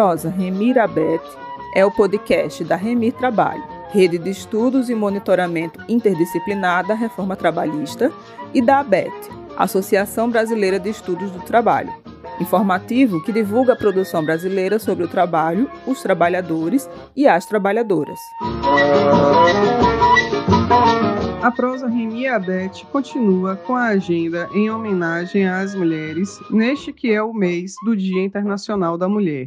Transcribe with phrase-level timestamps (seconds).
[0.00, 1.22] Prosa Remir Abet
[1.74, 8.10] é o podcast da Remir Trabalho, rede de estudos e monitoramento interdisciplinar da reforma trabalhista,
[8.54, 9.12] e da ABET,
[9.58, 11.92] Associação Brasileira de Estudos do Trabalho,
[12.40, 18.18] informativo que divulga a produção brasileira sobre o trabalho, os trabalhadores e as trabalhadoras.
[21.42, 27.22] A prosa Reni Abete continua com a agenda em homenagem às mulheres, neste que é
[27.22, 29.44] o mês do Dia Internacional da Mulher.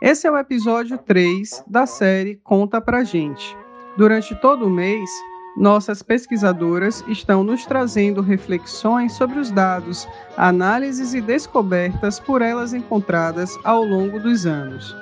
[0.00, 3.56] Esse é o episódio 3 da série Conta Pra Gente.
[3.96, 5.10] Durante todo o mês,
[5.56, 13.58] nossas pesquisadoras estão nos trazendo reflexões sobre os dados, análises e descobertas por elas encontradas
[13.64, 14.96] ao longo dos anos.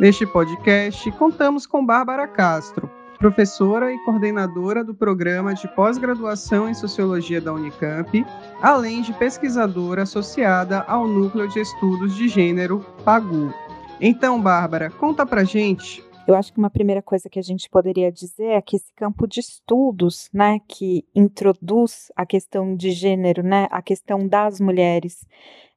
[0.00, 7.38] Neste podcast, contamos com Bárbara Castro, professora e coordenadora do programa de pós-graduação em Sociologia
[7.38, 8.24] da Unicamp,
[8.62, 13.52] além de pesquisadora associada ao Núcleo de Estudos de Gênero, PAGU.
[14.00, 18.12] Então, Bárbara, conta pra gente eu acho que uma primeira coisa que a gente poderia
[18.12, 23.66] dizer é que esse campo de estudos, né, que introduz a questão de gênero, né,
[23.70, 25.26] a questão das mulheres,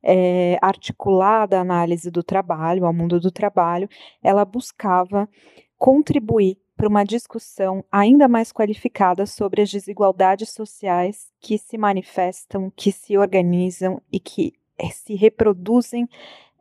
[0.03, 3.87] é, articulada à análise do trabalho, ao mundo do trabalho,
[4.21, 5.29] ela buscava
[5.77, 12.91] contribuir para uma discussão ainda mais qualificada sobre as desigualdades sociais que se manifestam, que
[12.91, 16.09] se organizam e que eh, se reproduzem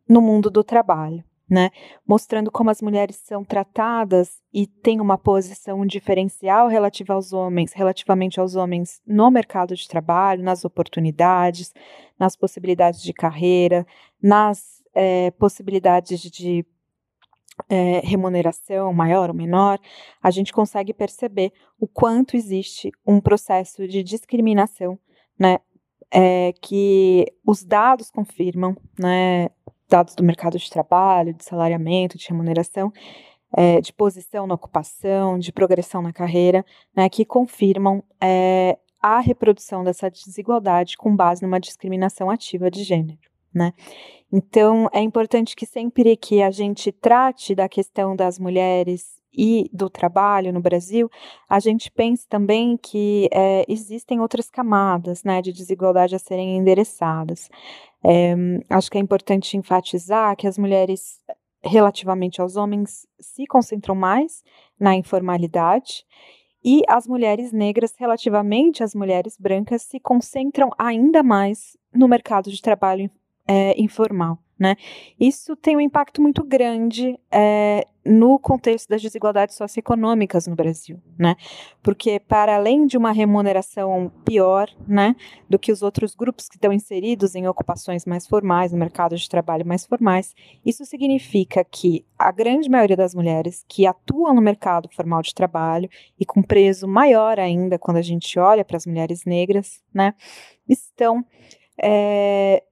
[0.08, 1.24] no mundo do trabalho.
[1.50, 1.70] Né,
[2.06, 8.38] mostrando como as mulheres são tratadas e têm uma posição diferencial relativa aos homens, relativamente
[8.38, 11.72] aos homens no mercado de trabalho, nas oportunidades,
[12.16, 13.84] nas possibilidades de carreira,
[14.22, 16.64] nas é, possibilidades de
[17.68, 19.78] é, remuneração maior ou menor,
[20.22, 24.98] a gente consegue perceber o quanto existe um processo de discriminação,
[25.38, 25.58] né,
[26.10, 29.48] é, que os dados confirmam, né,
[29.90, 32.92] dados do mercado de trabalho, de salariamento, de remuneração,
[33.52, 36.64] é, de posição na ocupação, de progressão na carreira,
[36.96, 43.18] né, que confirmam é, a reprodução dessa desigualdade com base numa discriminação ativa de gênero,
[43.52, 43.72] né?
[44.32, 49.88] Então, é importante que sempre que a gente trate da questão das mulheres e do
[49.88, 51.10] trabalho no Brasil,
[51.48, 57.48] a gente pense também que é, existem outras camadas né, de desigualdade a serem endereçadas.
[58.04, 58.34] É,
[58.68, 61.20] acho que é importante enfatizar que as mulheres,
[61.62, 64.42] relativamente aos homens, se concentram mais
[64.78, 66.04] na informalidade
[66.64, 72.60] e as mulheres negras, relativamente às mulheres brancas, se concentram ainda mais no mercado de
[72.60, 73.10] trabalho
[73.46, 74.38] é, informal.
[74.60, 74.76] Né?
[75.18, 81.34] Isso tem um impacto muito grande é, no contexto das desigualdades socioeconômicas no Brasil, né?
[81.82, 85.16] Porque para além de uma remuneração pior, né,
[85.48, 89.28] do que os outros grupos que estão inseridos em ocupações mais formais, no mercado de
[89.28, 90.34] trabalho mais formais,
[90.64, 95.88] isso significa que a grande maioria das mulheres que atuam no mercado formal de trabalho
[96.18, 100.14] e com preço maior ainda quando a gente olha para as mulheres negras, né,
[100.68, 101.24] estão
[101.82, 102.62] é,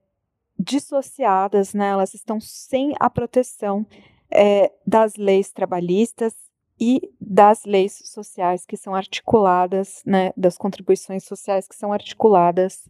[0.59, 1.89] dissociadas, né?
[1.89, 3.85] Elas estão sem a proteção
[4.31, 6.33] é, das leis trabalhistas
[6.79, 12.87] e das leis sociais que são articuladas, né, das contribuições sociais que são articuladas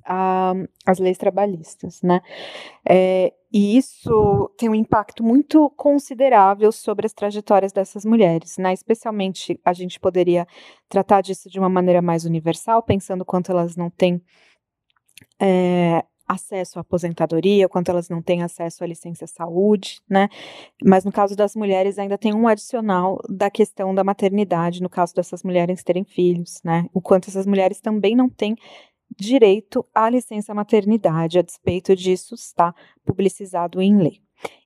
[0.85, 2.22] às leis trabalhistas, né,
[2.88, 9.59] é, e isso tem um impacto muito considerável sobre as trajetórias dessas mulheres, né, especialmente
[9.66, 10.47] a gente poderia
[10.88, 14.22] tratar disso de uma maneira mais universal, pensando quanto elas não têm
[15.41, 20.29] é, acesso à aposentadoria, quanto elas não têm acesso à licença saúde, né?
[20.84, 25.16] Mas no caso das mulheres ainda tem um adicional da questão da maternidade, no caso
[25.16, 26.85] dessas mulheres terem filhos, né?
[26.94, 28.56] O quanto essas mulheres também não têm
[29.17, 34.22] direito à licença maternidade, a despeito disso está publicizado em lei.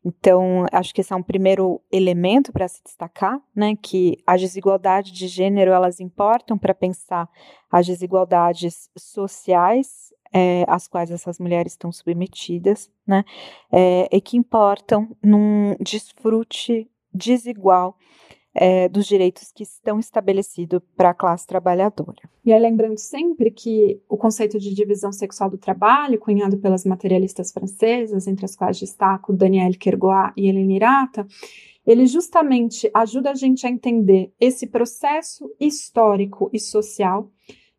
[0.05, 5.11] Então, acho que esse é um primeiro elemento para se destacar, né, que as desigualdades
[5.11, 7.27] de gênero, elas importam para pensar
[7.71, 13.23] as desigualdades sociais é, às quais essas mulheres estão submetidas, né,
[13.71, 17.95] é, e que importam num desfrute desigual
[18.55, 22.29] é, dos direitos que estão estabelecidos para a classe trabalhadora.
[22.45, 27.51] E aí, lembrando sempre que o conceito de divisão sexual do trabalho, cunhado pelas materialistas
[27.51, 31.25] francesas, entre as quais destaco Danielle Kergoat e Hélène Irata,
[31.85, 37.29] ele justamente ajuda a gente a entender esse processo histórico e social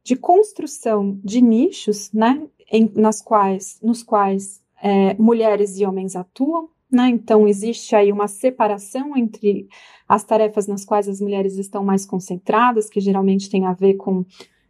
[0.04, 6.68] de construção de nichos, né, em, nas quais, nos quais é, mulheres e homens atuam,
[6.92, 7.08] né?
[7.08, 9.68] Então existe aí uma separação entre
[10.08, 14.24] as tarefas nas quais as mulheres estão mais concentradas, que geralmente tem a ver com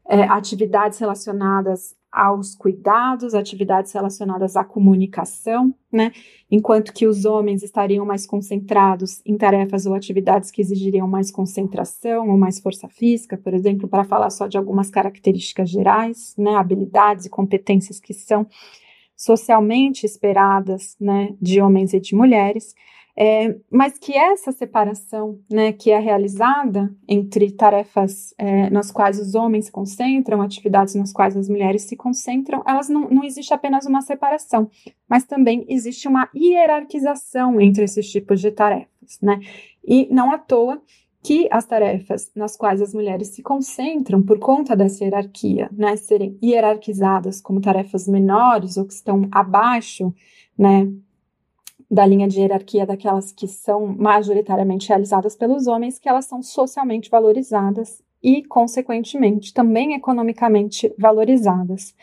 [0.08, 6.12] é, atividades relacionadas aos cuidados, atividades relacionadas à comunicação, né?
[6.48, 12.28] Enquanto que os homens estariam mais concentrados em tarefas ou atividades que exigiriam mais concentração
[12.28, 16.54] ou mais força física, por exemplo, para falar só de algumas características gerais, né?
[16.54, 18.46] Habilidades e competências que são
[19.16, 21.34] socialmente esperadas, né?
[21.42, 22.76] De homens e de mulheres.
[23.16, 29.36] É, mas que essa separação, né, que é realizada entre tarefas é, nas quais os
[29.36, 33.86] homens se concentram, atividades nas quais as mulheres se concentram, elas não, não existe apenas
[33.86, 34.68] uma separação,
[35.08, 39.38] mas também existe uma hierarquização entre esses tipos de tarefas, né?
[39.86, 40.82] E não à toa
[41.22, 46.38] que as tarefas nas quais as mulheres se concentram por conta dessa hierarquia, né, serem
[46.42, 50.12] hierarquizadas como tarefas menores ou que estão abaixo,
[50.58, 50.86] né,
[51.90, 57.10] da linha de hierarquia daquelas que são majoritariamente realizadas pelos homens, que elas são socialmente
[57.10, 61.94] valorizadas e, consequentemente, também economicamente valorizadas.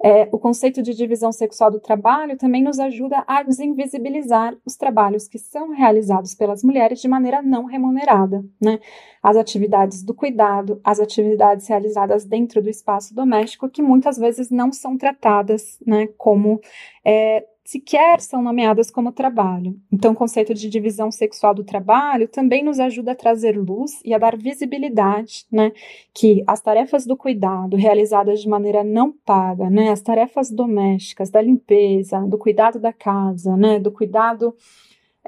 [0.00, 5.26] É, o conceito de divisão sexual do trabalho também nos ajuda a desinvisibilizar os trabalhos
[5.26, 8.78] que são realizados pelas mulheres de maneira não remunerada, né?
[9.20, 14.70] As atividades do cuidado, as atividades realizadas dentro do espaço doméstico, que muitas vezes não
[14.70, 16.60] são tratadas, né, como
[17.04, 19.78] é, sequer são nomeadas como trabalho.
[19.92, 24.14] Então, o conceito de divisão sexual do trabalho também nos ajuda a trazer luz e
[24.14, 25.72] a dar visibilidade, né,
[26.14, 31.42] que as tarefas do cuidado realizadas de maneira não paga, né, as tarefas domésticas, da
[31.42, 34.54] limpeza, do cuidado da casa, né, do cuidado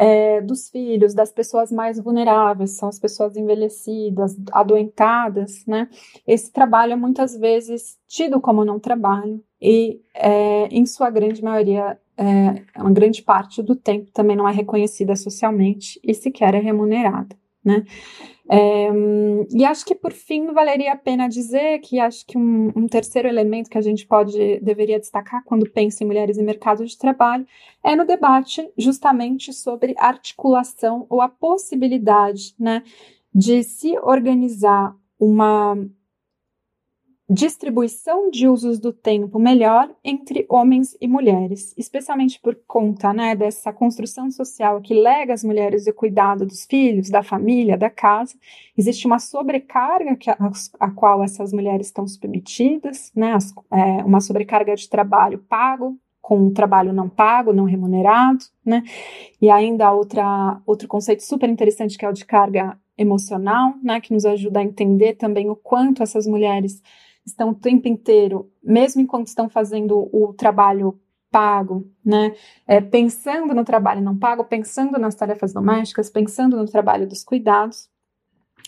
[0.00, 5.90] é, dos filhos, das pessoas mais vulneráveis, são as pessoas envelhecidas, adoentadas, né?
[6.26, 11.98] Esse trabalho é muitas vezes tido como não trabalho e, é, em sua grande maioria,
[12.16, 17.36] é, uma grande parte do tempo também não é reconhecida socialmente e sequer é remunerada,
[17.64, 17.84] né?
[18.52, 18.90] É,
[19.52, 23.28] e acho que por fim valeria a pena dizer que acho que um, um, terceiro
[23.28, 27.46] elemento que a gente pode deveria destacar quando pensa em mulheres e mercado de trabalho
[27.84, 32.82] é no debate justamente sobre articulação ou a possibilidade, né,
[33.32, 35.76] de se organizar uma
[37.32, 43.72] distribuição de usos do tempo melhor entre homens e mulheres, especialmente por conta né, dessa
[43.72, 48.34] construção social que lega as mulheres o cuidado dos filhos, da família, da casa.
[48.76, 50.36] Existe uma sobrecarga que a,
[50.80, 56.36] a qual essas mulheres estão submetidas, né, as, é, uma sobrecarga de trabalho pago com
[56.36, 58.84] um trabalho não pago, não remunerado, né?
[59.40, 64.12] E ainda outra, outro conceito super interessante que é o de carga emocional, né, que
[64.12, 66.82] nos ajuda a entender também o quanto essas mulheres
[67.30, 71.00] estão o tempo inteiro, mesmo enquanto estão fazendo o trabalho
[71.30, 72.34] pago, né?
[72.66, 77.88] É, pensando no trabalho não pago, pensando nas tarefas domésticas, pensando no trabalho dos cuidados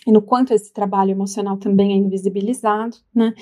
[0.05, 3.33] e no quanto esse trabalho emocional também é invisibilizado, né?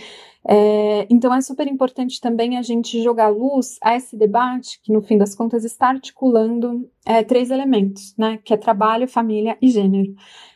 [0.48, 5.02] É, então é super importante também a gente jogar luz a esse debate que no
[5.02, 8.40] fim das contas está articulando é, três elementos, né?
[8.44, 10.14] Que é trabalho, família e gênero,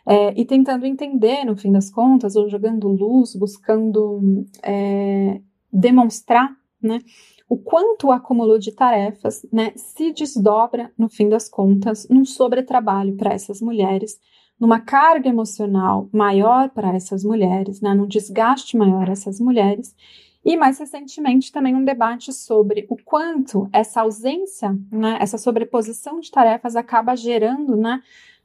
[0.07, 5.42] é, e tentando entender no fim das contas ou jogando luz, buscando é,
[5.72, 7.00] demonstrar, né?
[7.48, 13.16] o quanto o acúmulo de tarefas né, se desdobra, no fim das contas, num sobretrabalho
[13.16, 14.19] para essas mulheres
[14.60, 19.96] numa carga emocional maior para essas mulheres, né, num desgaste maior essas mulheres,
[20.44, 26.30] e mais recentemente também um debate sobre o quanto essa ausência, né, essa sobreposição de
[26.30, 28.02] tarefas acaba gerando né,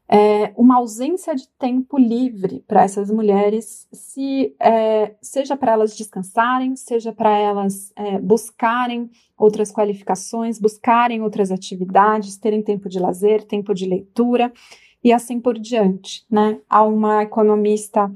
[0.08, 6.74] é, uma ausência de tempo livre para essas mulheres, se é, seja para elas descansarem,
[6.74, 13.72] seja para elas é, buscarem outras qualificações, buscarem outras atividades, terem tempo de lazer, tempo
[13.72, 14.52] de leitura
[15.02, 16.60] e assim por diante, né?
[16.68, 18.10] Há uma economista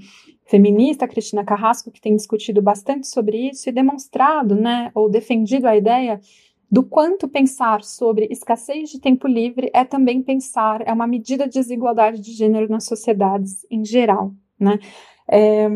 [0.46, 5.74] feminista, Cristina Carrasco, que tem discutido bastante sobre isso e demonstrado, né, ou defendido a
[5.74, 6.20] ideia
[6.70, 11.54] do quanto pensar sobre escassez de tempo livre é também pensar, é uma medida de
[11.54, 14.78] desigualdade de gênero nas sociedades em geral, né?
[15.28, 15.68] É,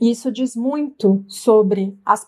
[0.00, 2.26] isso diz muito sobre as,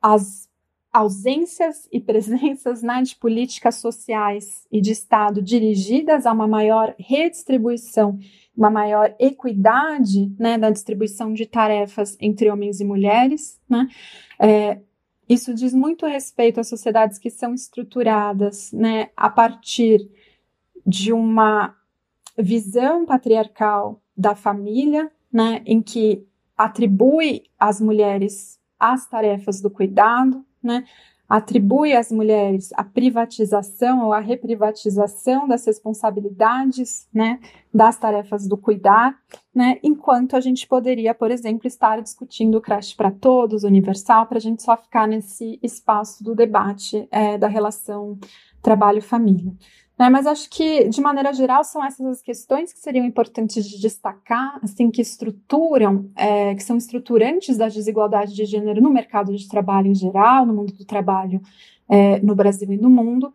[0.00, 0.48] as
[0.92, 8.18] ausências e presenças de políticas sociais e de Estado dirigidas a uma maior redistribuição,
[8.56, 13.60] uma maior equidade né, distribuição de tarefas entre homens e mulheres.
[13.68, 13.88] Né?
[14.38, 14.80] É,
[15.28, 20.10] isso diz muito respeito às sociedades que são estruturadas né, a partir
[20.84, 21.76] de uma
[22.36, 30.84] visão patriarcal da família, né, em que atribui às mulheres as tarefas do cuidado, né?
[31.30, 37.38] atribui às mulheres a privatização ou a reprivatização das responsabilidades, né,
[37.72, 39.16] das tarefas do cuidar,
[39.54, 44.38] né, enquanto a gente poderia, por exemplo, estar discutindo o creche para todos, universal, para
[44.38, 48.18] a gente só ficar nesse espaço do debate é, da relação
[48.60, 49.52] trabalho-família.
[50.00, 53.78] Né, mas acho que, de maneira geral, são essas as questões que seriam importantes de
[53.78, 59.46] destacar, assim, que estruturam, é, que são estruturantes da desigualdade de gênero no mercado de
[59.46, 61.42] trabalho em geral, no mundo do trabalho
[61.86, 63.30] é, no Brasil e no mundo,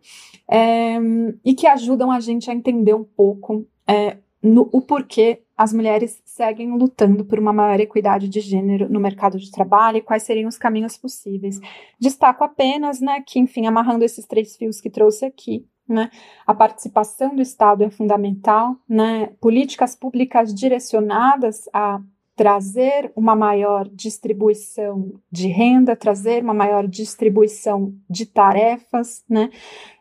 [0.50, 0.96] é,
[1.44, 6.20] e que ajudam a gente a entender um pouco é, no, o porquê as mulheres
[6.24, 10.48] seguem lutando por uma maior equidade de gênero no mercado de trabalho e quais seriam
[10.48, 11.60] os caminhos possíveis.
[11.96, 16.10] Destaco apenas, né, que, enfim, amarrando esses três fios que trouxe aqui, né?
[16.46, 19.26] A participação do Estado é fundamental, né?
[19.40, 22.00] políticas públicas direcionadas a
[22.34, 29.50] trazer uma maior distribuição de renda, trazer uma maior distribuição de tarefas, né?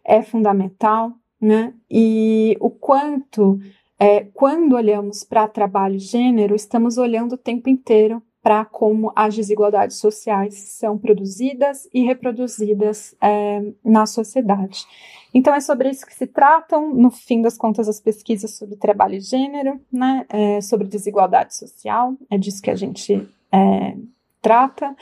[0.04, 1.14] é fundamental.
[1.40, 1.74] Né?
[1.90, 3.60] E o quanto,
[4.00, 9.36] é, quando olhamos para trabalho e gênero, estamos olhando o tempo inteiro para como as
[9.36, 14.86] desigualdades sociais são produzidas e reproduzidas é, na sociedade.
[15.34, 19.16] Então, é sobre isso que se tratam, no fim das contas, as pesquisas sobre trabalho
[19.16, 23.98] e gênero, né, é, sobre desigualdade social, é disso que a gente é,
[24.44, 24.96] trata.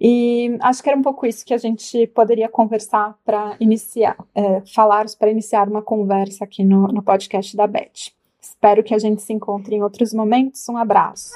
[0.00, 4.60] E acho que era um pouco isso que a gente poderia conversar para iniciar, é,
[4.60, 8.12] falar para iniciar uma conversa aqui no, no podcast da Beth.
[8.40, 10.68] Espero que a gente se encontre em outros momentos.
[10.68, 11.32] Um abraço.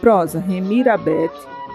[0.00, 1.32] Prosa Remir Abet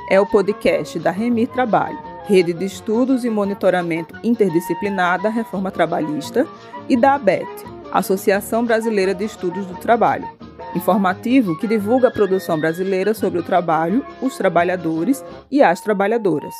[0.09, 6.45] é o podcast da Remir Trabalho, rede de estudos e monitoramento interdisciplinar da reforma trabalhista,
[6.89, 7.47] e da ABET,
[7.91, 10.27] Associação Brasileira de Estudos do Trabalho,
[10.75, 16.53] informativo que divulga a produção brasileira sobre o trabalho, os trabalhadores e as trabalhadoras.